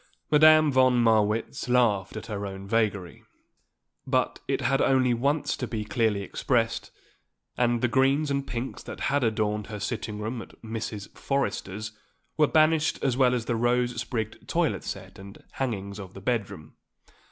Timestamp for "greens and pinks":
7.87-8.81